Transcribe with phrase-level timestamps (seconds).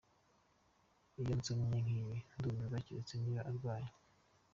[1.21, 3.89] iyo nsomye nkibi ndumirwa, keretse niba urwaye.